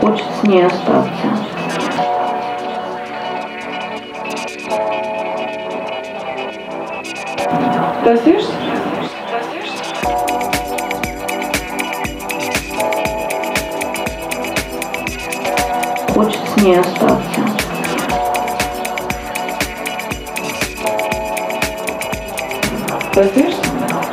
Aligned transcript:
Хочет 0.00 0.26
с 0.40 0.46
ней 0.46 0.64
остаться. 0.64 1.06
Простишь? 8.04 8.44
Хочет 16.14 16.40
с 16.48 16.62
ней 16.62 16.78
остаться. 16.78 17.40
Простишь? 23.12 23.55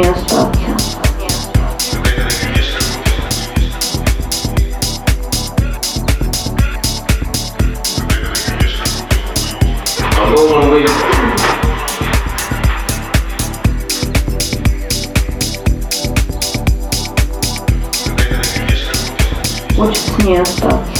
Остаться. 0.00 0.76
Он 10.20 10.34
должен 10.34 10.70
быть 10.70 10.90
Хочет 19.76 19.98
с 19.98 20.18
ней 20.24 20.40
остаться. 20.40 20.93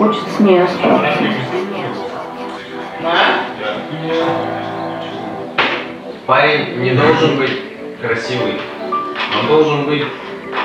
Хочет 0.00 0.26
с 0.34 0.40
ней 0.40 0.62
остаться. 0.62 1.12
парень 6.24 6.80
не 6.80 6.92
должен 6.92 7.36
быть 7.36 7.50
красивый. 8.00 8.54
Он 9.38 9.46
должен 9.46 9.84
быть. 9.84 10.04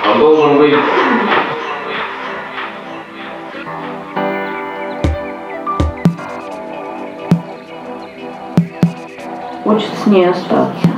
Он 0.09 0.19
должен 0.19 0.57
быть. 0.57 0.75
Хочет 9.65 9.93
с 10.01 10.05
ней 10.05 10.29
остаться. 10.29 10.95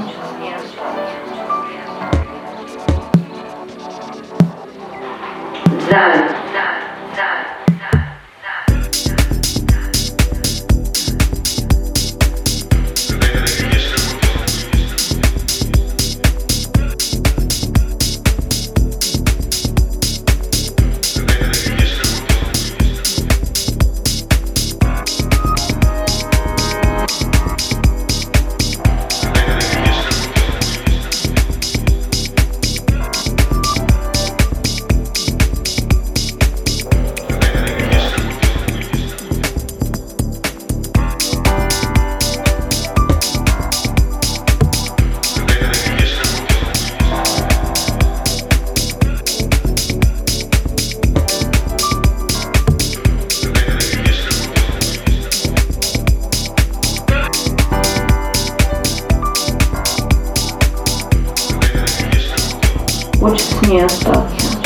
Хочет 63.27 63.45
с 63.45 63.61
ней 63.67 63.83
остаться. 63.83 64.56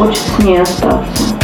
Хочет 0.00 0.16
с 0.16 0.38
ней 0.38 0.62
остаться. 0.62 1.36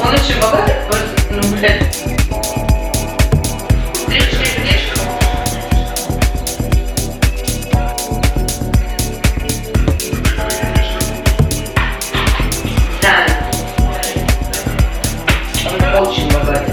Он 0.00 0.14
очень 0.14 0.40
богатый, 0.40 0.74
просто, 0.88 1.10
ну, 1.32 1.42
блядь. 1.58 1.82
Да. 13.02 13.26
Очень 16.00 16.32
богатый. 16.32 16.67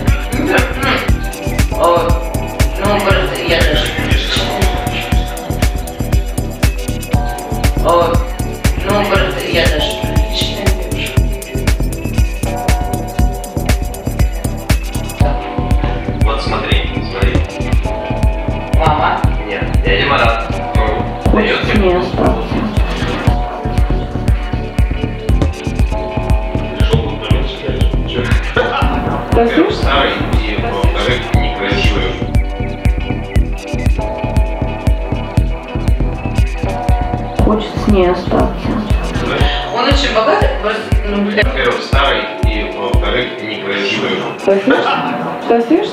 Во-первых, 29.35 29.73
старый 29.73 30.13
и, 30.41 30.55
во-вторых, 30.61 31.35
некрасивый. 31.35 32.13
Хочет 37.43 37.69
с 37.75 37.87
ней 37.89 38.09
остаться. 38.11 38.69
Он 39.75 39.83
очень 39.89 40.15
богатый, 40.15 40.47
просто, 40.61 40.81
ну, 41.09 41.25
блядь. 41.25 41.43
Во-первых, 41.43 41.81
старый 41.83 42.23
и, 42.45 42.77
во-вторых, 42.77 43.41
некрасивый. 43.43 44.11
Простишь? 44.45 44.85
Простишь? 45.49 45.89